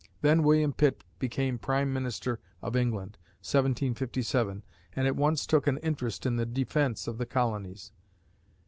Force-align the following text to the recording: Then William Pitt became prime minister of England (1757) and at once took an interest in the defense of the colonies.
Then 0.21 0.41
William 0.41 0.73
Pitt 0.73 1.03
became 1.19 1.59
prime 1.59 1.93
minister 1.93 2.39
of 2.63 2.75
England 2.75 3.19
(1757) 3.43 4.63
and 4.95 5.05
at 5.07 5.15
once 5.15 5.45
took 5.45 5.67
an 5.67 5.77
interest 5.77 6.25
in 6.25 6.37
the 6.37 6.45
defense 6.47 7.07
of 7.07 7.19
the 7.19 7.27
colonies. 7.27 7.91